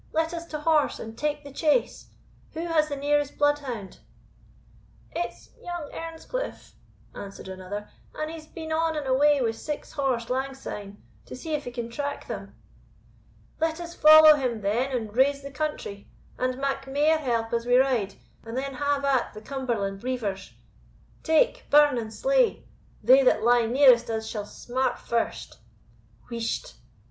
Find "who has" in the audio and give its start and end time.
2.53-2.89